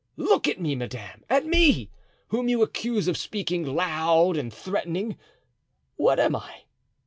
[0.17, 1.91] Look at me, madame—at me,
[2.29, 5.15] whom you accuse of speaking loud and threateningly.
[5.95, 6.61] What am I?